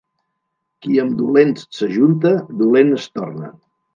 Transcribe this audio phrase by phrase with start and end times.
[0.85, 3.55] Qui amb dolents s'ajunta, dolent es torna.